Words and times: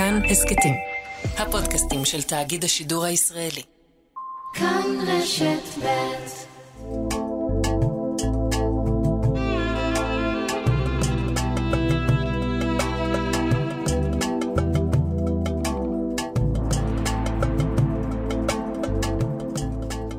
כאן 0.00 0.20
הסכתים, 0.30 0.74
הפודקאסטים 1.38 2.04
של 2.04 2.22
תאגיד 2.22 2.64
השידור 2.64 3.04
הישראלי. 3.04 3.62
כאן 4.54 4.82
רשת 5.06 5.84
ב' 5.84 5.88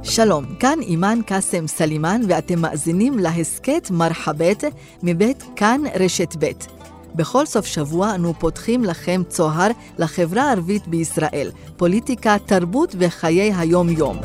שלום, 0.03 0.45
כאן 0.59 0.79
אימאן 0.81 1.19
קאסם 1.25 1.67
סלימאן 1.67 2.21
ואתם 2.27 2.59
מאזינים 2.59 3.19
להסכת 3.19 3.87
מרחבת 3.91 4.63
מבית 5.03 5.43
כאן 5.55 5.81
רשת 5.99 6.35
ב'. 6.39 6.80
בכל 7.15 7.45
סוף 7.45 7.65
שבוע 7.65 8.15
אנו 8.15 8.33
פותחים 8.33 8.83
לכם 8.83 9.21
צוהר 9.27 9.71
לחברה 9.99 10.43
הערבית 10.43 10.87
בישראל, 10.87 11.47
פוליטיקה, 11.77 12.35
תרבות 12.47 12.95
וחיי 12.99 13.51
היום-יום. 13.59 14.17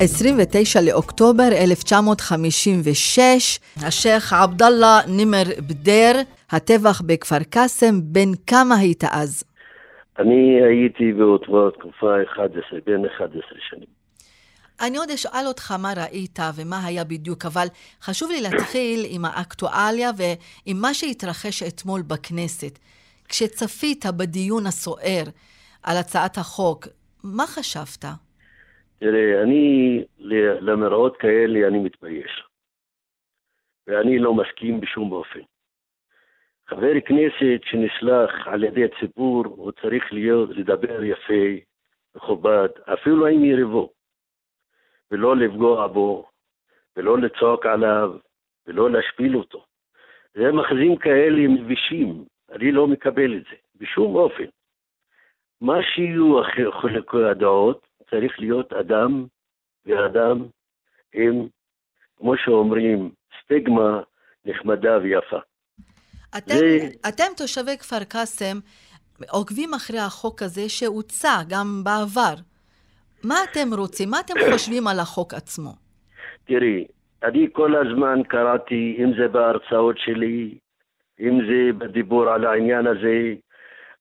ב-29 0.00 0.80
לאוקטובר 0.86 1.48
1956, 1.64 3.58
השייח' 3.86 4.32
עבדאללה 4.32 4.98
נימר 5.16 5.42
בדיר, 5.68 6.16
הטבח 6.50 7.00
בכפר 7.06 7.42
קאסם, 7.50 7.94
בן 8.02 8.30
כמה 8.46 8.74
היית 8.74 9.04
אז? 9.12 9.44
אני 10.18 10.62
הייתי 10.62 11.12
באותו 11.12 11.70
תקופה 11.70 12.22
11, 12.22 12.78
בין 12.86 13.04
11 13.16 13.42
שנים. 13.70 13.98
אני 14.80 14.96
עוד 14.98 15.10
אשאל 15.10 15.46
אותך 15.46 15.72
מה 15.82 15.92
ראית 15.96 16.38
ומה 16.56 16.86
היה 16.86 17.04
בדיוק, 17.04 17.44
אבל 17.46 17.66
חשוב 18.00 18.30
לי 18.30 18.40
להתחיל 18.40 19.00
עם 19.08 19.24
האקטואליה 19.24 20.10
ועם 20.18 20.76
מה 20.80 20.94
שהתרחש 20.94 21.62
אתמול 21.62 22.00
בכנסת. 22.02 22.78
כשצפית 23.28 24.04
בדיון 24.18 24.66
הסוער 24.66 25.24
על 25.82 25.96
הצעת 26.00 26.36
החוק, 26.38 26.86
מה 27.24 27.46
חשבת? 27.46 28.04
תראה, 28.98 29.42
אני, 29.42 30.02
למראות 30.60 31.16
כאלה 31.16 31.68
אני 31.68 31.78
מתבייש. 31.78 32.42
ואני 33.86 34.18
לא 34.18 34.34
מסכים 34.34 34.80
בשום 34.80 35.12
אופן. 35.12 35.40
חבר 36.68 37.00
כנסת 37.06 37.60
שנסלח 37.64 38.30
על 38.46 38.64
ידי 38.64 38.84
הציבור, 38.84 39.44
הוא 39.46 39.72
צריך 39.82 40.12
להיות, 40.12 40.50
לדבר 40.50 41.04
יפה, 41.04 41.64
מכובד, 42.16 42.68
אפילו 42.92 43.26
עם 43.26 43.44
יריבו, 43.44 43.92
ולא 45.10 45.36
לפגוע 45.36 45.86
בו, 45.86 46.26
ולא 46.96 47.18
לצעוק 47.18 47.66
עליו, 47.66 48.12
ולא 48.66 48.90
להשפיל 48.90 49.36
אותו. 49.36 49.64
זה 50.34 50.52
מחזים 50.52 50.96
כאלה 50.96 51.48
מבישים, 51.48 52.24
אני 52.52 52.72
לא 52.72 52.86
מקבל 52.86 53.36
את 53.36 53.42
זה, 53.50 53.56
בשום 53.76 54.16
אופן. 54.16 54.44
מה 55.60 55.74
שיהיו 55.82 56.42
חלקי 56.82 57.24
הדעות, 57.30 57.86
צריך 58.10 58.40
להיות 58.40 58.72
אדם 58.72 59.26
ואדם 59.86 60.44
עם, 61.14 61.48
כמו 62.16 62.34
שאומרים, 62.36 63.10
סטיגמה 63.42 64.00
נחמדה 64.44 64.98
ויפה. 65.02 65.38
אתם, 66.38 66.54
זה... 66.54 66.88
אתם 67.08 67.24
תושבי 67.36 67.78
כפר 67.78 68.04
קאסם 68.04 68.58
עוקבים 69.30 69.74
אחרי 69.74 69.98
החוק 69.98 70.42
הזה 70.42 70.68
שהוצע 70.68 71.36
גם 71.48 71.80
בעבר. 71.84 72.34
מה 73.24 73.34
אתם 73.50 73.74
רוצים? 73.78 74.10
מה 74.10 74.20
אתם 74.20 74.34
חושבים 74.52 74.86
על 74.86 74.98
החוק 75.00 75.34
עצמו? 75.34 75.70
תראי, 76.44 76.84
אני 77.22 77.46
כל 77.52 77.74
הזמן 77.76 78.22
קראתי, 78.28 78.96
אם 78.98 79.12
זה 79.18 79.28
בהרצאות 79.28 79.98
שלי, 79.98 80.58
אם 81.20 81.38
זה 81.48 81.72
בדיבור 81.78 82.28
על 82.28 82.44
העניין 82.44 82.86
הזה, 82.86 83.34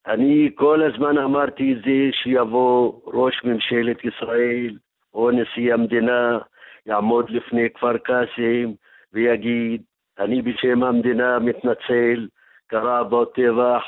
אני 0.07 0.49
כל 0.55 0.83
הזמן 0.83 1.17
אמרתי 1.17 1.73
את 1.73 1.77
זה 1.77 2.09
שיבוא 2.11 2.93
ראש 3.05 3.41
ממשלת 3.43 3.97
ישראל 4.05 4.77
או 5.13 5.31
נשיא 5.31 5.73
המדינה, 5.73 6.37
יעמוד 6.85 7.29
לפני 7.29 7.69
כפר 7.69 7.97
קאסם 7.97 8.71
ויגיד, 9.13 9.81
אני 10.19 10.41
בשם 10.41 10.83
המדינה 10.83 11.39
מתנצל, 11.39 12.27
קרה 12.67 13.03
בו 13.03 13.25
טבח, 13.25 13.83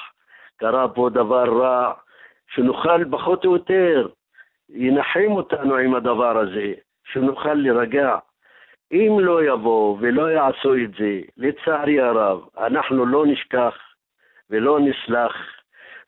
קרה 0.58 0.88
בו 0.88 1.10
דבר 1.10 1.62
רע, 1.62 1.94
שנוכל 2.56 3.06
פחות 3.12 3.46
או 3.46 3.54
יותר, 3.54 4.08
ינחם 4.70 5.32
אותנו 5.32 5.76
עם 5.76 5.96
הדבר 5.96 6.38
הזה, 6.38 6.74
שנוכל 7.12 7.54
להירגע. 7.54 8.18
אם 8.92 9.18
לא 9.20 9.44
יבואו 9.44 9.98
ולא 10.00 10.32
יעשו 10.32 10.76
את 10.76 10.92
זה, 11.00 11.20
לצערי 11.38 12.00
הרב, 12.00 12.40
אנחנו 12.58 13.06
לא 13.06 13.26
נשכח 13.26 13.76
ולא 14.50 14.80
נסלח 14.80 15.36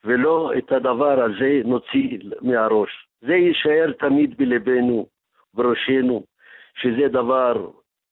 ולא 0.04 0.52
את 0.58 0.72
הדבר 0.72 1.24
הזה 1.24 1.62
נוציא 1.66 2.18
מהראש. 2.42 3.08
זה 3.22 3.34
יישאר 3.34 3.92
תמיד 4.00 4.38
בלבנו, 4.38 5.06
בראשנו, 5.54 6.24
שזה 6.76 7.08
דבר 7.08 7.68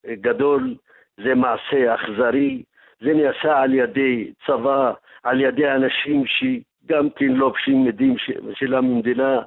גדול 0.07 0.75
זה 1.23 1.35
מעשה 1.35 1.95
אכזרי, 1.95 2.63
זה 3.01 3.13
נעשה 3.13 3.61
על 3.61 3.73
ידי 3.73 4.31
צבא, 4.45 4.93
על 5.23 5.41
ידי 5.41 5.71
אנשים 5.71 6.23
שגם 6.25 7.09
כן 7.09 7.25
לובשים 7.25 7.83
מדים 7.83 8.15
שלה 8.53 8.81
ממדינה, 8.81 9.41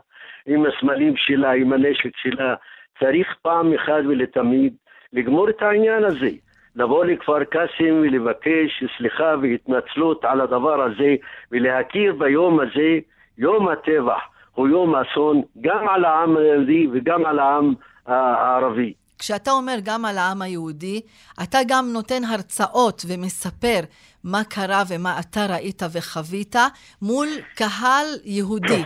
עם 0.46 0.64
הסמלים 0.66 1.16
שלה, 1.16 1.52
עם 1.52 1.72
הנשק 1.72 2.16
שלה. 2.16 2.54
צריך 3.00 3.26
פעם 3.42 3.72
אחת 3.74 4.02
ולתמיד 4.08 4.74
לגמור 5.12 5.48
את 5.48 5.62
העניין 5.62 6.04
הזה. 6.04 6.30
לבוא 6.76 7.04
לכפר 7.04 7.44
קאסם 7.44 7.94
ולבקש 8.02 8.84
סליחה 8.98 9.34
והתנצלות 9.42 10.24
על 10.24 10.40
הדבר 10.40 10.82
הזה 10.82 11.14
ולהכיר 11.52 12.14
ביום 12.18 12.60
הזה, 12.60 12.98
יום 13.38 13.68
הטבח 13.68 14.20
הוא 14.54 14.68
יום 14.68 14.94
אסון 14.94 15.42
גם 15.60 15.88
על 15.88 16.04
העם 16.04 16.36
היהודי 16.36 16.86
וגם 16.92 17.26
על 17.26 17.38
העם 17.38 17.74
הערבי. 18.06 18.92
כשאתה 19.18 19.50
אומר 19.50 19.76
גם 19.84 20.04
על 20.04 20.18
העם 20.18 20.42
היהודי, 20.42 21.00
אתה 21.42 21.58
גם 21.68 21.84
נותן 21.92 22.24
הרצאות 22.24 23.02
ומספר 23.08 23.80
מה 24.24 24.44
קרה 24.44 24.82
ומה 24.88 25.20
אתה 25.20 25.46
ראית 25.46 25.82
וחווית 25.92 26.56
מול 27.02 27.28
קהל 27.54 28.06
יהודי. 28.24 28.82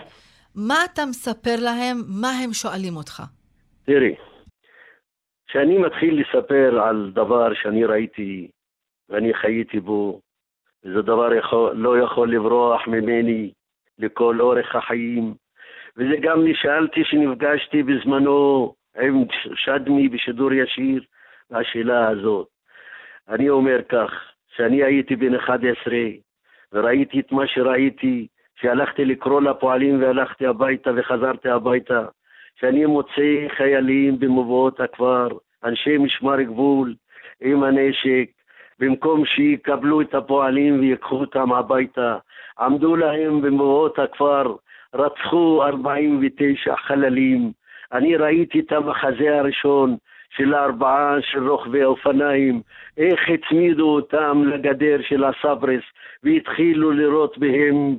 מה 0.57 0.75
אתה 0.85 1.03
מספר 1.07 1.57
להם? 1.65 1.97
מה 2.21 2.29
הם 2.45 2.53
שואלים 2.53 2.97
אותך? 2.97 3.23
תראי, 3.87 4.15
כשאני 5.47 5.79
מתחיל 5.79 6.21
לספר 6.21 6.81
על 6.83 7.11
דבר 7.15 7.55
שאני 7.55 7.85
ראיתי 7.85 8.51
ואני 9.09 9.35
חייתי 9.35 9.81
בו, 9.81 10.21
זה 10.83 11.03
דבר 11.03 11.35
יכול, 11.35 11.73
לא 11.77 11.99
יכול 11.99 12.35
לברוח 12.35 12.89
ממני 12.89 13.53
לכל 13.99 14.41
אורך 14.41 14.77
החיים. 14.77 15.35
וזה 15.97 16.17
גם 16.23 16.45
נשאלתי 16.45 17.05
שנפגשתי 17.05 17.83
בזמנו 17.83 18.75
עם 19.01 19.25
שדמי 19.55 20.09
בשידור 20.09 20.53
ישיר, 20.53 21.05
והשאלה 21.51 22.09
הזאת. 22.09 22.49
אני 23.29 23.49
אומר 23.49 23.83
כך, 23.89 24.11
שאני 24.57 24.83
הייתי 24.83 25.17
בן 25.17 25.35
11 25.35 25.95
וראיתי 26.73 27.21
את 27.21 27.33
מה 27.33 27.47
שראיתי, 27.47 28.27
שהלכתי 28.61 29.05
לקרוא 29.05 29.41
לפועלים 29.41 30.03
והלכתי 30.03 30.47
הביתה 30.47 30.91
וחזרתי 30.97 31.49
הביתה, 31.49 32.05
שאני 32.61 32.87
מוצא 32.87 33.49
חיילים 33.57 34.19
במבואות 34.19 34.81
הכפר, 34.81 35.29
אנשי 35.65 35.99
משמר 35.99 36.43
גבול 36.43 36.95
עם 37.41 37.63
הנשק, 37.63 38.31
במקום 38.79 39.25
שיקבלו 39.25 40.01
את 40.01 40.15
הפועלים 40.15 40.81
ויקחו 40.81 41.17
אותם 41.17 41.53
הביתה, 41.53 42.17
עמדו 42.61 42.97
להם 42.97 43.41
במבואות 43.41 43.99
הכפר, 43.99 44.55
רצחו 44.95 45.63
49 45.65 46.77
חללים, 46.77 47.53
אני 47.93 48.17
ראיתי 48.17 48.61
את 48.61 48.73
המחזה 48.73 49.39
הראשון 49.39 49.97
של 50.31 50.55
הארבעה 50.55 51.17
של 51.21 51.49
רוכבי 51.49 51.83
האופניים, 51.83 52.61
איך 52.99 53.21
הצמידו 53.29 53.89
אותם 53.89 54.43
לגדר 54.47 54.97
של 55.09 55.25
הסברס 55.25 55.83
והתחילו 56.23 56.91
לירות 56.91 57.39
בהם 57.39 57.97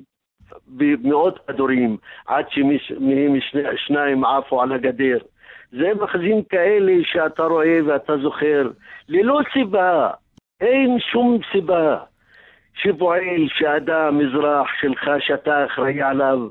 במאות 0.67 1.39
כדורים 1.47 1.97
עד 2.27 2.45
שמהם 2.49 3.35
שניים 3.75 4.25
עפו 4.25 4.61
על 4.61 4.71
הגדר. 4.71 5.17
זה 5.71 5.91
מחזים 6.01 6.43
כאלה 6.43 6.93
שאתה 7.03 7.43
רואה 7.43 7.79
ואתה 7.85 8.17
זוכר, 8.17 8.69
ללא 9.09 9.39
סיבה, 9.53 10.09
אין 10.61 10.97
שום 10.99 11.39
סיבה 11.51 11.97
שפועל 12.73 13.47
שאדם, 13.47 14.19
אזרח 14.21 14.67
שלך, 14.81 15.09
שאתה 15.19 15.65
אחראי 15.65 16.01
עליו, 16.01 16.47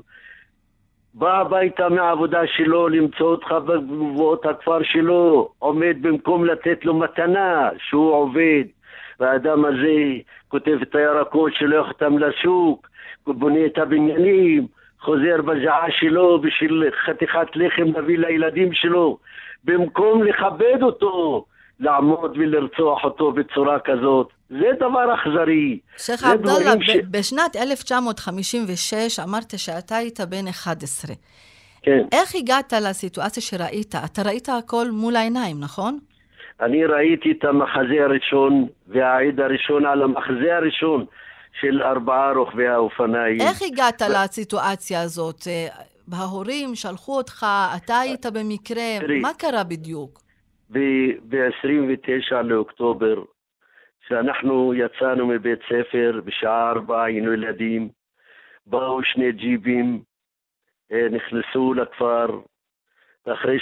בא 1.13 1.41
הביתה 1.41 1.89
מהעבודה 1.89 2.41
שלו 2.47 2.87
למצוא 2.87 3.27
אותך 3.27 3.51
בגבוהות 3.51 4.45
הכפר 4.45 4.83
שלו, 4.83 5.49
עומד 5.59 5.97
במקום 6.01 6.45
לתת 6.45 6.85
לו 6.85 6.93
מתנה 6.93 7.69
שהוא 7.77 8.13
עובד, 8.13 8.63
והאדם 9.19 9.65
הזה 9.65 10.21
כותב 10.47 10.77
את 10.81 10.95
הירקות, 10.95 11.51
שולח 11.59 11.87
אותם 11.87 12.17
לשוק, 12.17 12.89
בונה 13.27 13.65
את 13.65 13.77
הבניינים, 13.77 14.67
חוזר 14.99 15.41
בזעה 15.41 15.85
שלו 15.99 16.41
בשביל 16.41 16.83
חתיכת 17.05 17.47
לחם 17.55 17.91
להביא 17.95 18.17
לילדים 18.17 18.73
שלו. 18.73 19.17
במקום 19.63 20.23
לכבד 20.23 20.81
אותו, 20.81 21.45
לעמוד 21.79 22.37
ולרצוח 22.37 23.03
אותו 23.03 23.31
בצורה 23.31 23.79
כזאת. 23.79 24.29
זה 24.49 24.69
דבר 24.79 25.15
אכזרי. 25.15 25.79
שייח' 25.97 26.23
עבדאללה, 26.23 26.73
ש... 26.81 26.89
בשנת 27.11 27.55
1956 27.55 29.19
אמרת 29.19 29.53
שאתה 29.57 29.95
היית 29.95 30.19
בן 30.21 30.47
11. 30.47 31.15
כן. 31.81 32.05
איך 32.11 32.35
הגעת 32.35 32.73
לסיטואציה 32.73 33.43
שראית? 33.43 33.95
אתה 34.05 34.21
ראית 34.21 34.49
הכל 34.49 34.91
מול 34.91 35.15
העיניים, 35.15 35.59
נכון? 35.59 35.99
אני 36.61 36.85
ראיתי 36.85 37.31
את 37.31 37.43
המחזה 37.43 38.03
הראשון 38.03 38.67
והעד 38.87 39.39
הראשון 39.39 39.85
על 39.85 40.03
המחזה 40.03 40.55
הראשון 40.55 41.05
של 41.61 41.81
ארבעה 41.81 42.31
רוכבי 42.31 42.67
האופניים. 42.67 43.41
איך 43.41 43.61
הגעת 43.61 44.01
ו... 44.01 44.05
לסיטואציה 44.13 45.01
הזאת? 45.01 45.41
ההורים 46.13 46.75
שלחו 46.75 47.17
אותך, 47.17 47.45
אתה 47.77 47.99
היית 47.99 48.25
במקרה, 48.25 48.99
תראי, 48.99 49.19
מה 49.19 49.33
קרה 49.33 49.63
בדיוק? 49.63 50.19
ב-29 50.69 52.41
לאוקטובר, 52.43 53.23
כשאנחנו 54.01 54.73
יצאנו 54.73 55.27
מבית 55.27 55.59
ספר, 55.69 56.21
בשעה 56.25 56.69
ארבע 56.69 57.03
היינו 57.03 57.33
ילדים, 57.33 57.89
באו 58.65 59.03
שני 59.03 59.31
ג'יפים, 59.31 60.01
אה, 60.91 61.07
נכנסו 61.11 61.73
לכפר, 61.73 62.39
אחרי 63.33 63.57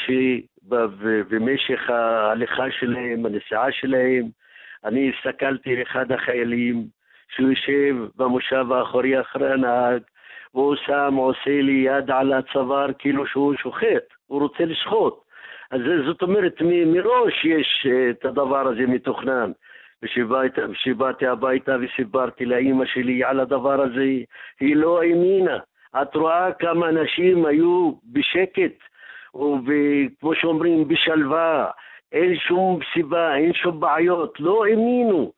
שבמשך 0.69 1.89
ההליכה 1.89 2.71
שלהם, 2.71 3.25
הנסיעה 3.25 3.71
שלהם, 3.71 4.25
אני 4.85 5.11
הסתכלתי 5.11 5.75
על 5.75 5.81
אחד 5.81 6.11
החיילים 6.11 6.83
שהוא 7.35 7.49
יושב 7.49 7.95
במושב 8.15 8.71
האחורי 8.71 9.21
אחרי 9.21 9.53
הנהג, 9.53 10.01
והוא 10.53 10.75
שם, 10.75 11.13
עושה 11.17 11.61
לי 11.61 11.83
יד 11.85 12.11
על 12.11 12.33
הצוואר 12.33 12.87
כאילו 12.99 13.27
שהוא 13.27 13.55
שוחט, 13.55 14.13
הוא 14.27 14.41
רוצה 14.41 14.65
לשחוט. 14.65 15.25
אז 15.71 15.81
זאת 16.05 16.21
אומרת, 16.21 16.61
מראש 16.85 17.45
יש 17.45 17.87
אה, 17.89 18.09
את 18.09 18.25
הדבר 18.25 18.67
הזה 18.67 18.87
מתוכנן. 18.87 19.51
וכשבאתי 20.03 21.27
הביתה 21.27 21.75
וסיפרתי 21.81 22.45
לאימא 22.45 22.85
שלי 22.85 23.23
על 23.23 23.39
הדבר 23.39 23.81
הזה, 23.81 24.03
היא 24.59 24.75
לא 24.75 25.01
האמינה. 25.01 25.57
את 26.01 26.15
רואה 26.15 26.51
כמה 26.51 26.89
אנשים 26.89 27.45
היו 27.45 27.91
בשקט, 28.11 28.77
וכמו 29.35 30.35
שאומרים, 30.35 30.87
בשלווה, 30.87 31.71
אין 32.11 32.35
שום 32.35 32.79
סיבה, 32.93 33.35
אין 33.35 33.53
שום 33.53 33.79
בעיות, 33.79 34.39
לא 34.39 34.65
האמינו 34.65 35.31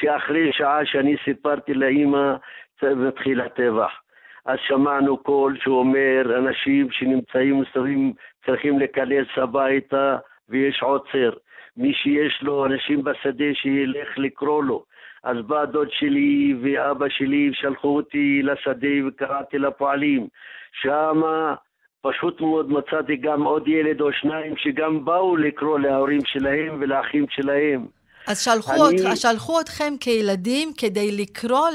שאחרי 0.00 0.52
שעה 0.52 0.86
שאני 0.86 1.16
סיפרתי 1.24 1.74
לאימא, 1.74 2.34
מתחיל 2.82 3.40
הטבח. 3.40 4.00
אז 4.46 4.58
שמענו 4.66 5.16
קול 5.16 5.58
שאומר, 5.62 6.38
אנשים 6.38 6.90
שנמצאים 6.90 7.60
מסתובבים 7.60 8.12
צריכים 8.46 8.78
להיכנס 8.78 9.26
הביתה 9.36 10.16
ויש 10.48 10.82
עוצר. 10.82 11.30
מי 11.76 11.94
שיש 11.94 12.42
לו 12.42 12.66
אנשים 12.66 13.04
בשדה 13.04 13.54
שילך 13.54 14.18
לקרוא 14.18 14.64
לו. 14.64 14.84
אז 15.24 15.36
בא 15.46 15.64
דוד 15.64 15.88
שלי 15.90 16.54
ואבא 16.62 17.08
שלי 17.08 17.50
שלחו 17.52 17.88
אותי 17.88 18.42
לשדה 18.42 19.06
וקראתי 19.06 19.58
לפועלים. 19.58 20.28
שמה 20.72 21.54
פשוט 22.02 22.40
מאוד 22.40 22.70
מצאתי 22.70 23.16
גם 23.16 23.42
עוד 23.42 23.68
ילד 23.68 24.00
או 24.00 24.12
שניים 24.12 24.54
שגם 24.56 25.04
באו 25.04 25.36
לקרוא 25.36 25.78
להורים 25.78 26.20
שלהם 26.24 26.76
ולאחים 26.80 27.26
שלהם. 27.30 27.86
אז 28.28 28.44
שלחו, 28.44 28.72
אני... 28.72 29.06
אות, 29.06 29.16
שלחו 29.16 29.60
אתכם 29.60 29.92
כילדים 30.00 30.68
כדי 30.78 31.16
לקרוא 31.22 31.68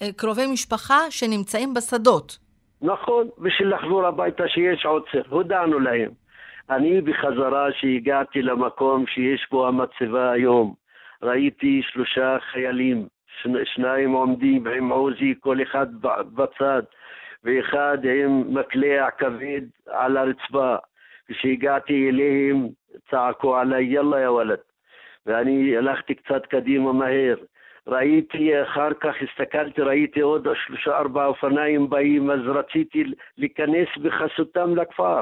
לקרובי 0.00 0.46
משפחה 0.46 1.10
שנמצאים 1.10 1.74
בשדות. 1.74 2.38
נכון, 2.82 3.28
בשביל 3.38 3.74
לחזור 3.74 4.06
הביתה 4.06 4.48
שיש 4.48 4.86
עוצר, 4.86 5.22
הודענו 5.28 5.80
להם. 5.80 6.10
אני 6.70 7.00
בחזרה 7.00 7.66
שהגעתי 7.80 8.42
למקום 8.42 9.06
שיש 9.06 9.46
בו 9.50 9.68
המצבה 9.68 10.30
היום, 10.30 10.74
ראיתי 11.22 11.80
שלושה 11.92 12.36
חיילים, 12.52 13.06
שניים 13.64 14.12
עומדים 14.12 14.66
עם 14.66 14.88
עוזי, 14.88 15.34
כל 15.40 15.62
אחד 15.62 15.86
בצד, 16.34 16.82
ואחד 17.44 17.98
עם 18.04 18.54
מקלע 18.54 19.10
כבד 19.10 19.62
על 19.86 20.16
הרצפה. 20.16 20.76
כשהגעתי 21.28 22.08
אליהם 22.08 22.68
צעקו 23.10 23.56
עליי, 23.56 23.84
יאללה 23.84 24.20
יא 24.20 24.28
וולד. 24.28 24.58
ואני 25.26 25.76
הלכתי 25.76 26.14
קצת 26.14 26.46
קדימה 26.46 26.92
מהר. 26.92 27.36
ראיתי, 27.86 28.62
אחר 28.62 28.94
כך 29.00 29.14
הסתכלתי, 29.22 29.82
ראיתי 29.82 30.20
עוד 30.20 30.48
שלושה 30.66 30.98
ארבעה 30.98 31.26
אופניים 31.26 31.90
באים, 31.90 32.30
אז 32.30 32.40
רציתי 32.46 33.04
להיכנס 33.38 33.88
בחסותם 34.02 34.76
לכפר. 34.76 35.20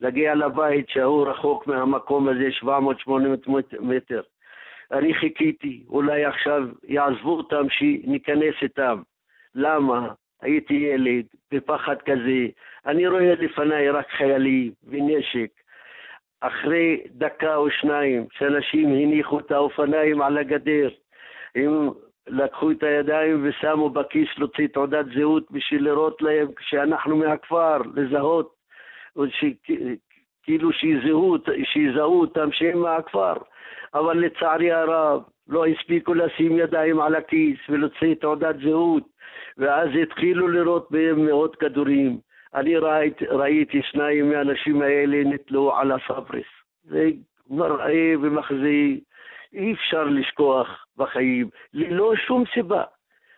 להגיע 0.00 0.34
לבית 0.34 0.88
שההוא 0.88 1.28
רחוק 1.28 1.66
מהמקום 1.66 2.28
הזה 2.28 2.48
700-800 2.62 3.50
מטר. 3.80 4.22
אני 4.92 5.14
חיכיתי, 5.14 5.84
אולי 5.88 6.24
עכשיו 6.24 6.62
יעזבו 6.84 7.36
אותם, 7.36 7.66
שניכנס 7.70 8.54
איתם. 8.62 9.02
למה? 9.54 10.08
הייתי 10.42 10.74
ילד, 10.74 11.24
בפחד 11.52 11.96
כזה. 12.02 12.46
אני 12.86 13.06
רואה 13.06 13.34
לפניי 13.34 13.90
רק 13.90 14.10
חיילים 14.10 14.72
ונשק. 14.88 15.50
אחרי 16.40 17.00
דקה 17.06 17.56
או 17.56 17.70
שניים, 17.70 18.26
שאנשים 18.32 18.88
הניחו 18.88 19.38
את 19.38 19.50
האופניים 19.50 20.22
על 20.22 20.38
הגדר, 20.38 20.88
הם 21.54 21.90
לקחו 22.26 22.70
את 22.70 22.82
הידיים 22.82 23.48
ושמו 23.48 23.90
בכיס 23.90 24.28
להוציא 24.38 24.66
תעודת 24.66 25.06
זהות 25.14 25.50
בשביל 25.50 25.84
לראות 25.84 26.22
להם 26.22 26.48
כשאנחנו 26.56 27.16
מהכפר, 27.16 27.78
לזהות 27.94 28.54
כאילו 30.42 30.72
שיזהו, 30.72 31.36
שיזהו 31.64 32.20
אותם 32.20 32.52
שהם 32.52 32.78
מהכפר. 32.78 33.34
אבל 33.94 34.18
לצערי 34.18 34.72
הרב, 34.72 35.22
לא 35.48 35.66
הספיקו 35.66 36.14
לשים 36.14 36.58
ידיים 36.58 37.00
על 37.00 37.14
הכיס 37.14 37.58
ולהוציא 37.68 38.14
תעודת 38.14 38.56
זהות, 38.62 39.08
ואז 39.58 39.88
התחילו 40.02 40.48
לירות 40.48 40.90
בהם 40.90 41.26
מאות 41.26 41.56
כדורים. 41.56 42.18
אני 42.54 42.76
ראית, 42.76 43.22
ראיתי 43.22 43.82
שניים 43.82 44.30
מהאנשים 44.30 44.82
האלה 44.82 45.24
נתלו 45.24 45.76
על 45.76 45.92
הסברס. 45.92 46.46
זה 46.84 47.10
מראה 47.50 48.12
ומחזה, 48.22 48.78
אי 49.52 49.72
אפשר 49.72 50.04
לשכוח 50.04 50.86
בחיים, 50.96 51.48
ללא 51.74 52.16
שום 52.16 52.44
סיבה. 52.54 52.84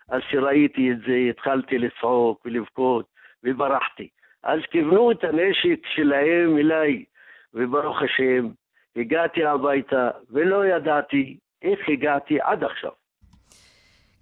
אז 0.09 0.21
כשראיתי 0.29 0.91
את 0.91 0.97
זה, 1.07 1.17
התחלתי 1.31 1.79
לצעוק 1.79 2.41
ולבכות, 2.45 3.07
וברחתי. 3.45 4.09
אז 4.43 4.61
כיוונו 4.71 5.11
את 5.11 5.25
הנשק 5.25 5.87
שלהם 5.95 6.59
אליי, 6.59 7.05
וברוך 7.55 8.03
השם, 8.03 8.49
הגעתי 8.97 9.45
הביתה 9.45 10.11
ולא 10.31 10.67
ידעתי 10.67 11.37
איך 11.62 11.81
הגעתי 11.88 12.40
עד 12.40 12.64
עכשיו. 12.64 12.90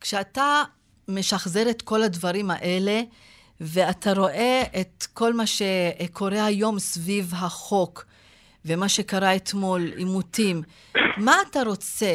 כשאתה 0.00 0.62
משחזר 1.08 1.70
את 1.70 1.82
כל 1.82 2.02
הדברים 2.02 2.50
האלה, 2.50 3.00
ואתה 3.60 4.10
רואה 4.16 4.62
את 4.80 5.04
כל 5.14 5.32
מה 5.32 5.44
שקורה 5.46 6.46
היום 6.46 6.78
סביב 6.78 7.24
החוק, 7.32 8.04
ומה 8.66 8.88
שקרה 8.88 9.36
אתמול, 9.36 9.80
עימותים, 9.96 10.56
מה 11.24 11.32
אתה 11.50 11.58
רוצה 11.66 12.12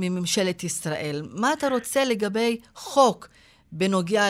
מממשלת 0.00 0.64
ישראל? 0.64 1.22
מה 1.40 1.52
אתה 1.52 1.68
רוצה 1.68 2.00
לגבי 2.04 2.60
חוק 2.74 3.28
בנוגע 3.72 4.24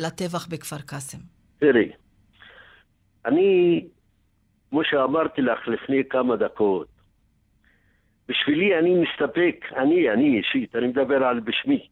לטבח 0.00 0.46
בכפר 0.46 0.78
קאסם? 0.86 1.18
תראי, 1.58 1.90
אני, 3.26 3.84
כמו 4.70 4.80
שאמרתי 4.84 5.42
לך 5.42 5.68
לפני 5.68 6.02
כמה 6.10 6.36
דקות, 6.36 6.95
בשבילי 8.28 8.78
אני 8.78 8.94
מסתפק, 8.94 9.64
אני, 9.76 10.10
אני 10.10 10.38
אישית, 10.38 10.76
אני 10.76 10.86
מדבר 10.86 11.24
על 11.24 11.40
בשמי, 11.40 11.86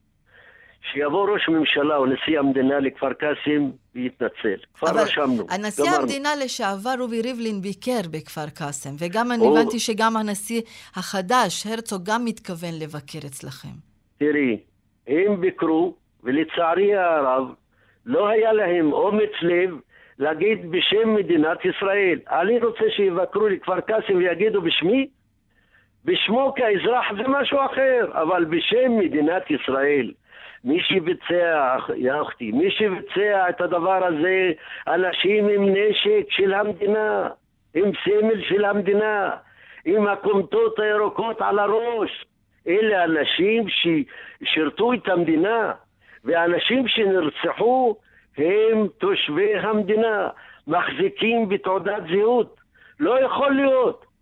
שיבוא 0.93 1.31
ראש 1.31 1.49
ממשלה 1.49 1.97
או 1.97 2.07
נשיא 2.07 2.39
המדינה 2.39 2.79
לכפר 2.79 3.13
קאסם 3.13 3.71
ויתנצל. 3.95 4.57
כבר 4.75 4.91
אבל 4.91 5.01
רשמנו. 5.01 5.47
הנשיא 5.51 5.85
גמרנו. 5.85 6.03
המדינה 6.03 6.29
לשעבר 6.45 6.95
רובי 6.99 7.23
ריבלין 7.23 7.61
ביקר 7.61 8.01
בכפר 8.11 8.49
קאסם, 8.55 8.91
וגם 8.99 9.33
אני 9.33 9.43
או... 9.43 9.59
הבנתי 9.59 9.79
שגם 9.79 10.17
הנשיא 10.17 10.63
החדש, 10.97 11.67
הרצוג, 11.67 12.03
גם 12.05 12.25
מתכוון 12.25 12.75
לבקר 12.83 13.27
אצלכם. 13.27 13.77
תראי, 14.19 14.59
הם 15.07 15.41
ביקרו, 15.41 15.95
ולצערי 16.25 16.95
הרב, 16.95 17.55
לא 18.07 18.29
היה 18.29 18.53
להם 18.53 18.93
אומץ 18.93 19.33
לב 19.43 19.71
להגיד 20.19 20.71
בשם 20.71 21.15
מדינת 21.15 21.59
ישראל. 21.65 22.19
אני 22.31 22.59
רוצה 22.59 22.85
שיבקרו 22.97 23.49
לכפר 23.49 23.81
קאסם 23.81 24.17
ויגידו 24.17 24.63
בשמי, 24.63 25.09
בשמו 26.05 26.55
כאזרח 26.57 27.07
זה 27.17 27.29
משהו 27.29 27.59
אחר, 27.65 28.07
אבל 28.13 28.45
בשם 28.45 28.99
מדינת 28.99 29.51
ישראל. 29.51 30.13
מי 30.65 30.81
שביצע, 30.81 31.77
יא 31.97 32.13
אחתי, 32.23 32.53
מי 32.53 32.71
שביצע 32.71 33.49
את 33.49 33.61
הדבר 33.61 34.05
הזה, 34.05 34.53
אנשים 34.87 35.49
עם 35.49 35.69
נשק 35.69 36.27
של 36.31 36.55
המדינה, 36.55 37.29
עם 37.75 37.91
סמל 38.05 38.43
של 38.49 38.65
המדינה, 38.65 39.31
עם 39.85 40.07
הכומתות 40.07 40.79
הירוקות 40.79 41.41
על 41.41 41.59
הראש. 41.59 42.25
אלה 42.69 43.05
אנשים 43.05 43.65
ששירתו 43.69 44.93
את 44.93 45.09
המדינה, 45.09 45.73
ואנשים 46.25 46.89
שנרצחו 46.89 47.97
הם 48.39 48.87
תושבי 48.99 49.55
המדינה, 49.55 50.29
מחזיקים 50.67 51.49
בתעודת 51.49 52.03
זהות. 52.15 52.57
לא 53.01 53.21
יכול 53.21 53.53
להיות. 53.53 54.14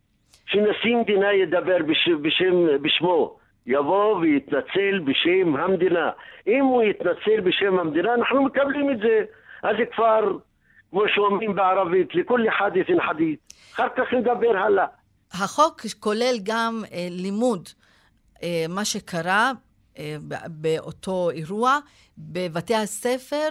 שנשיא 0.46 0.96
מדינה 0.96 1.32
ידבר 1.32 1.78
בש, 1.88 2.08
בשם, 2.22 2.82
בשמו, 2.82 3.36
יבוא 3.66 4.16
ויתנצל 4.16 4.98
בשם 5.04 5.56
המדינה. 5.56 6.10
אם 6.46 6.64
הוא 6.64 6.82
יתנצל 6.82 7.40
בשם 7.44 7.78
המדינה, 7.78 8.14
אנחנו 8.14 8.42
מקבלים 8.44 8.90
את 8.90 8.98
זה. 8.98 9.24
אז 9.62 9.76
כבר, 9.94 10.38
כמו 10.90 11.02
שאומרים 11.14 11.54
בערבית, 11.54 12.14
לכל 12.14 12.40
חדית' 12.58 12.86
חדית'. 13.08 13.52
אחר 13.74 13.88
כך 13.96 14.12
נדבר 14.12 14.56
הלאה. 14.56 14.86
החוק 15.32 15.82
כולל 16.00 16.34
גם 16.42 16.82
אה, 16.92 17.06
לימוד 17.10 17.68
אה, 18.42 18.64
מה 18.68 18.84
שקרה 18.84 19.52
אה, 19.98 20.16
באותו 20.48 21.30
אירוע 21.30 21.78
בבתי 22.18 22.74
הספר 22.74 23.48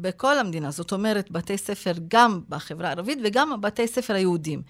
בכל 0.00 0.38
המדינה. 0.38 0.70
זאת 0.70 0.92
אומרת, 0.92 1.30
בתי 1.30 1.58
ספר 1.58 1.92
גם 2.08 2.40
בחברה 2.48 2.88
הערבית 2.88 3.18
וגם 3.24 3.60
בתי 3.60 3.86
ספר 3.86 4.14
היהודים. 4.14 4.62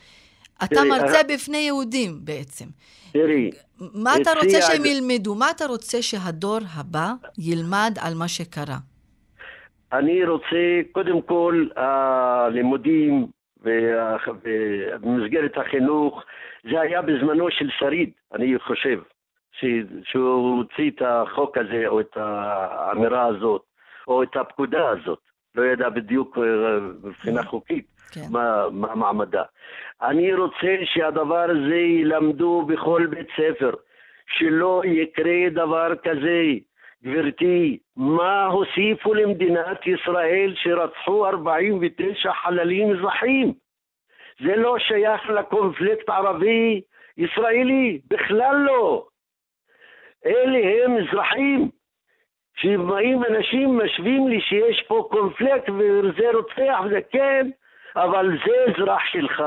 אתה 0.64 0.80
מרצה 0.88 1.20
אני... 1.20 1.34
בפני 1.34 1.58
יהודים 1.58 2.10
בעצם. 2.24 2.64
תראי, 3.12 3.50
מה 3.78 4.16
אתה 4.22 4.30
רוצה 4.42 4.60
שהם 4.60 4.84
ילמדו? 4.84 5.34
מה 5.34 5.50
אתה 5.50 5.66
רוצה 5.66 6.02
שהדור 6.02 6.58
הבא 6.76 7.12
ילמד 7.38 7.98
על 8.00 8.14
מה 8.14 8.28
שקרה? 8.28 8.76
אני 9.92 10.24
רוצה, 10.24 10.80
קודם 10.92 11.22
כל, 11.22 11.66
הלימודים 11.76 13.26
במסגרת 15.02 15.58
החינוך, 15.58 16.22
זה 16.70 16.80
היה 16.80 17.02
בזמנו 17.02 17.50
של 17.50 17.68
שריד, 17.78 18.10
אני 18.34 18.58
חושב. 18.58 19.00
שהוא 20.04 20.56
הוציא 20.56 20.90
את 20.90 21.02
החוק 21.06 21.58
הזה, 21.58 21.84
או 21.86 22.00
את 22.00 22.16
האמירה 22.16 23.26
הזאת, 23.26 23.62
או 24.08 24.22
את 24.22 24.36
הפקודה 24.36 24.88
הזאת. 24.88 25.27
לא 25.54 25.62
ידע 25.62 25.88
בדיוק 25.88 26.38
אה, 26.38 26.78
מבחינה 27.04 27.42
חוקית 27.42 27.86
כן. 28.12 28.20
מה, 28.30 28.64
מה 28.72 28.94
מעמדה. 28.94 29.42
אני 30.02 30.34
רוצה 30.34 30.76
שהדבר 30.84 31.46
הזה 31.50 31.76
ילמדו 31.76 32.62
בכל 32.68 33.06
בית 33.10 33.28
ספר, 33.36 33.70
שלא 34.26 34.82
יקרה 34.84 35.50
דבר 35.50 35.94
כזה. 35.96 36.42
גברתי, 37.04 37.78
מה 37.96 38.46
הוסיפו 38.46 39.14
למדינת 39.14 39.86
ישראל 39.86 40.54
שרצחו 40.56 41.26
49 41.26 42.32
חללים 42.32 42.92
אזרחים? 42.92 43.52
זה 44.40 44.56
לא 44.56 44.78
שייך 44.78 45.28
לקונפליקט 45.28 46.08
ערבי-ישראלי, 46.08 48.00
בכלל 48.10 48.56
לא. 48.56 49.06
אלה 50.26 50.84
הם 50.84 50.96
אזרחים 50.96 51.70
שבאים 52.60 53.24
אנשים 53.24 53.80
משווים 53.84 54.28
לי 54.28 54.40
שיש 54.40 54.84
פה 54.88 55.08
קונפלקט 55.10 55.70
וזה 55.70 56.30
רוצח 56.34 56.80
וזה 56.84 57.00
כן, 57.10 57.50
אבל 57.96 58.38
זה 58.46 58.72
אזרח 58.72 59.02
שלך, 59.12 59.42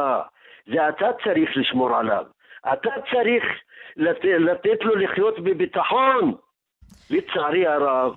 זה 0.68 0.89
אתה 0.89 1.10
צריך 1.24 1.50
לשמור 1.56 1.98
עליו. 1.98 2.24
אתה 2.74 2.89
צריך 3.12 3.44
לת... 3.98 4.24
לתת 4.24 4.84
לו 4.84 4.96
לחיות 4.96 5.39
בביטחון. 5.39 6.34
לצערי 7.10 7.68
הרב, 7.68 8.15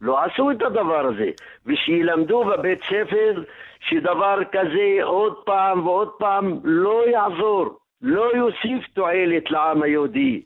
לא 0.00 0.24
עשו 0.24 0.50
את 0.50 0.62
הדבר 0.62 1.06
הזה, 1.06 1.30
ושילמדו 1.66 2.44
בבית 2.44 2.82
ספר 2.84 3.42
שדבר 3.80 4.38
כזה 4.52 4.98
עוד 5.02 5.34
פעם 5.44 5.86
ועוד 5.86 6.10
פעם 6.18 6.60
לא 6.64 7.08
יעזור, 7.08 7.78
לא 8.02 8.30
יוסיף 8.34 8.86
תועלת 8.94 9.50
לעם 9.50 9.82
היהודי. 9.82 10.42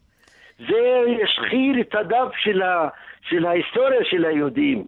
זה 0.58 1.02
ישחיר 1.06 1.80
את 1.80 1.94
הדף 1.94 2.34
של, 2.36 2.62
ה, 2.62 2.88
של 3.22 3.46
ההיסטוריה 3.46 4.04
של 4.04 4.24
היהודים. 4.24 4.86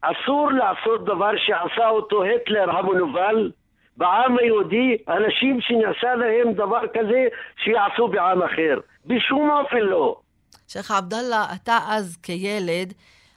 אסור 0.00 0.50
לעשות 0.52 1.04
דבר 1.04 1.30
שעשה 1.36 1.88
אותו 1.88 2.22
היטלר 2.22 2.70
המנוול 2.70 3.52
בעם 3.96 4.38
היהודי, 4.38 4.96
אנשים 5.08 5.60
שנעשה 5.60 6.14
להם 6.14 6.52
דבר 6.52 6.80
כזה 6.94 7.26
שיעשו 7.64 8.08
בעם 8.08 8.42
אחר. 8.42 8.78
בשום 9.06 9.50
אופן 9.50 9.76
לא. 9.78 10.20
שייח' 10.68 10.90
עבדאללה, 10.90 11.46
אתה 11.54 11.78
אז 11.88 12.16
כילד, 12.22 12.92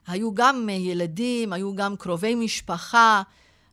היו 0.08 0.34
גם 0.34 0.68
ילדים, 0.70 1.54
היו 1.54 1.76
גם 1.76 1.96
קרובי 2.00 2.36
משפחה. 2.36 3.22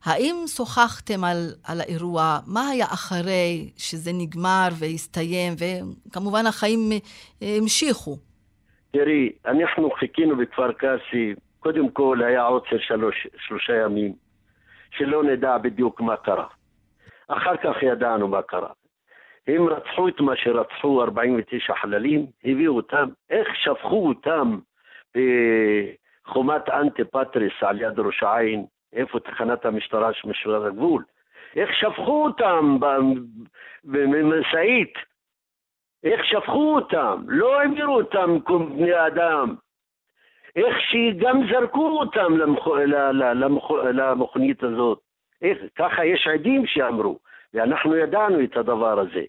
האם 0.05 0.37
שוחחתם 0.47 1.25
על, 1.25 1.51
על 1.65 1.81
האירוע? 1.81 2.39
מה 2.47 2.69
היה 2.69 2.87
אחרי 2.87 3.71
שזה 3.77 4.11
נגמר 4.15 4.69
והסתיים, 4.79 5.53
וכמובן 5.59 6.47
החיים 6.47 6.93
אה, 7.43 7.57
המשיכו? 7.61 8.30
תראי, 8.91 9.33
אנחנו 9.47 9.91
חיכינו 9.91 10.37
בכפר 10.37 10.73
קאסי, 10.73 11.35
קודם 11.61 11.91
כל 11.91 12.23
היה 12.23 12.43
עוצר 12.43 12.79
שלוש, 12.79 13.27
שלושה 13.39 13.77
ימים, 13.77 14.13
שלא 14.91 15.25
נדע 15.25 15.59
בדיוק 15.59 16.01
מה 16.01 16.17
קרה. 16.17 16.47
אחר 17.29 17.57
כך 17.57 17.83
ידענו 17.83 18.29
מה 18.29 18.43
קרה. 18.43 18.71
הם 19.47 19.67
רצחו 19.67 20.09
את 20.09 20.21
מה 20.21 20.37
שרצחו 20.37 21.03
49 21.03 21.75
חללים, 21.75 22.27
הביאו 22.45 22.77
אותם, 22.77 23.09
איך 23.31 23.49
שפכו 23.57 24.09
אותם 24.09 24.59
בחומת 25.15 26.69
אנטי 26.69 27.05
פטריס 27.05 27.53
על 27.61 27.81
יד 27.81 27.99
ראש 27.99 28.23
העין, 28.23 28.65
איפה 28.93 29.21
תחנת 29.21 29.65
המשטרה 29.65 30.13
של 30.13 30.29
משמר 30.29 30.67
הגבול? 30.67 31.05
איך 31.57 31.71
שפכו 31.75 32.25
אותם 32.25 32.79
במשאית? 33.85 35.10
איך 36.05 36.25
שפכו 36.25 36.75
אותם? 36.75 37.23
לא 37.29 37.61
העבירו 37.61 37.95
אותם 37.95 38.39
כמו 38.45 38.59
בני 38.59 39.07
אדם. 39.07 39.55
איך 40.57 40.77
שגם 40.81 41.41
זרקו 41.53 41.89
אותם 41.89 42.37
למכ... 42.37 42.67
למכ... 43.35 43.71
למכונית 43.71 44.63
הזאת. 44.63 45.01
איך, 45.43 45.59
ככה 45.77 46.05
יש 46.05 46.27
עדים 46.27 46.67
שאמרו, 46.67 47.19
ואנחנו 47.55 47.97
ידענו 47.97 48.45
את 48.45 48.57
הדבר 48.57 49.01
הזה. 49.01 49.25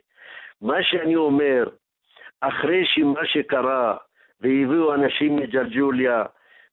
מה 0.62 0.84
שאני 0.84 1.16
אומר, 1.16 1.64
אחרי 2.42 2.86
שמה 2.86 3.26
שקרה, 3.26 3.98
והביאו 4.42 4.94
אנשים 4.94 5.36
מג'לג'וליה 5.36 6.24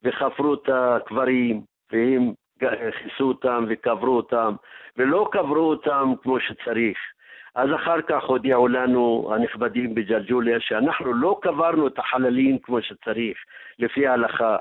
וחפרו 0.03 0.55
את 0.55 0.69
הקברים, 0.73 1.61
והם 1.93 2.33
כיסו 2.59 3.25
אותם 3.25 3.65
וקברו 3.69 4.17
אותם, 4.17 4.55
ולא 4.97 5.29
קברו 5.33 5.71
אותם 5.71 6.13
כמו 6.23 6.41
שצריך. 6.41 6.99
אז 7.59 7.75
אחר 7.75 8.03
כך 8.03 8.25
הודיעו 8.25 8.69
לנו 8.69 9.31
הנכבדים 9.35 9.95
בג'לג'וליה 9.95 10.61
שאנחנו 10.61 11.13
לא 11.13 11.39
קברנו 11.43 11.87
את 11.87 11.99
החללים 11.99 12.59
כמו 12.59 12.83
שצריך, 12.83 13.39
לפי 13.79 14.07
ההלכה. 14.07 14.57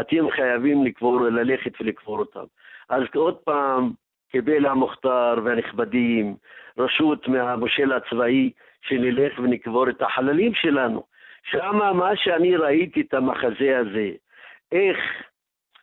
אתם 0.00 0.30
חייבים 0.30 0.84
לקבור, 0.84 1.20
ללכת 1.20 1.72
ולקבור 1.80 2.18
אותם. 2.18 2.44
אז 2.88 3.02
עוד 3.14 3.36
פעם 3.36 3.90
קיבל 4.30 4.66
המוכתר 4.66 5.34
והנכבדים 5.44 6.36
רשות 6.78 7.28
מהמושל 7.28 7.92
הצבאי 7.92 8.50
שנלך 8.82 9.38
ונקבור 9.38 9.88
את 9.88 10.02
החללים 10.02 10.54
שלנו. 10.54 11.02
שמה 11.50 11.92
מה 11.92 12.16
שאני 12.16 12.56
ראיתי 12.56 13.00
את 13.00 13.14
המחזה 13.14 13.78
הזה, 13.78 14.10
איך 14.72 14.98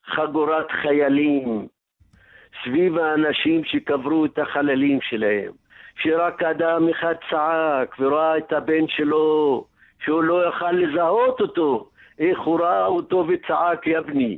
חגורת 0.06 0.72
חיילים 0.72 1.68
סביב 2.64 2.98
האנשים 2.98 3.64
שקברו 3.64 4.26
את 4.26 4.40
החללים 4.40 5.00
שלהם, 5.02 5.52
שרק 6.02 6.44
אדם 6.44 6.90
אחד 6.90 7.14
צעק 7.30 7.96
וראה 8.00 8.38
את 8.38 8.54
הבן 8.54 8.88
שלו, 8.88 9.66
שהוא 10.04 10.24
לא 10.24 10.50
יכל 10.50 10.72
לזהות 10.72 11.42
אותו, 11.42 11.90
איך 12.20 12.40
הוא 12.40 12.60
ראה 12.60 12.86
אותו 12.86 13.26
וצעק 13.28 13.88
יבני. 13.88 14.38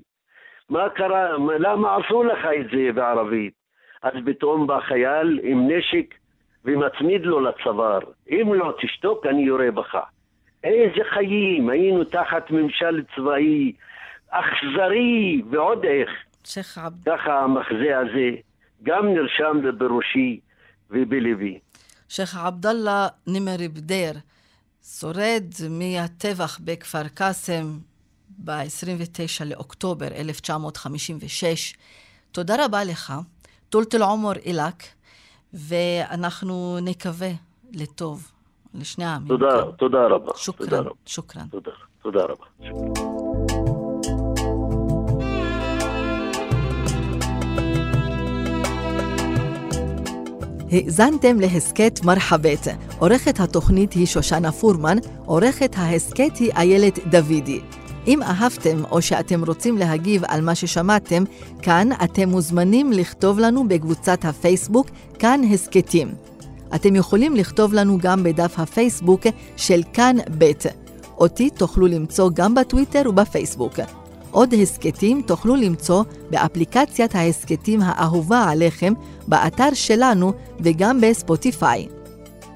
מה 0.69 0.89
קרה? 0.89 1.37
למה 1.59 1.95
עשו 1.95 2.23
לך 2.23 2.45
את 2.59 2.65
זה 2.71 2.91
בערבית? 2.93 3.53
אז 4.03 4.13
פתאום 4.25 4.67
בא 4.67 4.79
חייל 4.79 5.39
עם 5.43 5.67
נשק 5.71 6.13
ומצמיד 6.65 7.25
לו 7.25 7.39
לצוואר. 7.39 7.99
אם 8.29 8.53
לא 8.53 8.73
תשתוק, 8.81 9.25
אני 9.25 9.41
יורה 9.41 9.71
בך. 9.71 9.97
איזה 10.63 11.03
חיים, 11.09 11.69
היינו 11.69 12.03
תחת 12.03 12.51
ממשל 12.51 13.03
צבאי 13.15 13.71
אכזרי 14.29 15.41
ועוד 15.49 15.85
איך. 15.85 16.09
שייח' 16.45 16.77
עבד... 16.77 17.03
ככה 17.05 17.39
המחזה 17.39 17.97
הזה 17.97 18.29
גם 18.83 19.13
נרשם 19.13 19.61
בראשי 19.77 20.39
ובלבי. 20.91 21.59
שייח' 22.09 22.35
עבדאללה 22.35 23.07
נימר 23.27 23.57
בדיר, 23.73 24.13
שורד 24.99 25.53
מהטבח 25.69 26.59
בכפר 26.63 27.07
קאסם 27.07 27.79
ב-29 28.43 29.45
לאוקטובר 29.45 30.07
1956. 30.07 31.73
תודה 32.31 32.65
רבה 32.65 32.83
לך, 32.83 33.13
טולת 33.69 33.95
אל-עומר 33.95 34.35
אילק, 34.45 34.83
ואנחנו 35.53 36.77
נקווה 36.81 37.31
לטוב 37.73 38.31
לשני 38.73 39.05
העמים. 39.05 39.27
תודה, 39.27 39.71
תודה 39.77 40.07
רבה. 40.07 40.31
שוכרן, 40.35 40.83
שוכרן. 41.05 41.47
תודה, 41.47 41.71
תודה 42.01 42.23
רבה. 42.23 42.45
האזנתם 50.71 51.39
להסכת 51.39 51.99
מרחבת. 52.03 52.67
עורכת 52.99 53.39
התוכנית 53.39 53.93
היא 53.93 54.05
שושנה 54.05 54.51
פורמן, 54.51 54.97
עורכת 55.25 55.75
ההסכת 55.77 56.37
היא 56.37 56.51
איילת 56.55 56.99
דוידי. 57.07 57.59
אם 58.07 58.23
אהבתם 58.23 58.83
או 58.91 59.01
שאתם 59.01 59.45
רוצים 59.45 59.77
להגיב 59.77 60.23
על 60.27 60.41
מה 60.41 60.55
ששמעתם, 60.55 61.23
כאן 61.61 61.89
אתם 62.03 62.29
מוזמנים 62.29 62.91
לכתוב 62.91 63.39
לנו 63.39 63.67
בקבוצת 63.67 64.25
הפייסבוק 64.25 64.87
כאן 65.19 65.41
הסכתים. 65.53 66.11
אתם 66.75 66.95
יכולים 66.95 67.35
לכתוב 67.35 67.73
לנו 67.73 67.97
גם 68.01 68.23
בדף 68.23 68.59
הפייסבוק 68.59 69.21
של 69.57 69.81
כאן 69.93 70.15
ב'. 70.37 70.51
אותי 71.17 71.49
תוכלו 71.49 71.87
למצוא 71.87 72.29
גם 72.33 72.55
בטוויטר 72.55 73.01
ובפייסבוק. 73.09 73.73
עוד 74.31 74.53
הסכתים 74.53 75.21
תוכלו 75.21 75.55
למצוא 75.55 76.03
באפליקציית 76.29 77.15
ההסכתים 77.15 77.81
האהובה 77.81 78.43
עליכם, 78.49 78.93
באתר 79.27 79.73
שלנו 79.73 80.33
וגם 80.59 81.01
בספוטיפיי. 81.01 81.87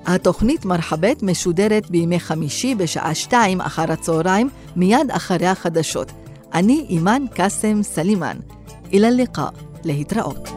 התוכנית 0.05 0.65
מרחבת 0.65 1.24
משודרת 1.24 1.89
בימי 1.89 2.20
חמישי 2.20 2.75
בשעה 2.75 3.15
שתיים 3.15 3.62
אחר 3.62 3.91
הצהריים, 3.91 4.50
מיד 4.75 5.12
אחרי 5.12 5.48
החדשות. 5.48 6.12
אני 6.53 6.86
אימאן 6.89 7.24
קאסם 7.34 7.84
סלימאן. 7.84 8.38
אילן 8.91 9.17
לqa, 9.20 9.41
להתראות. 9.84 10.50